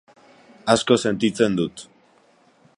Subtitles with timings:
[0.75, 1.87] Asko sentitzen dut.